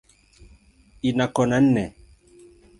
Ina 1.07 1.25
kona 1.35 1.57
nne. 1.65 1.83